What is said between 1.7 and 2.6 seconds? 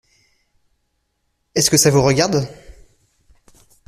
ça vous regarde?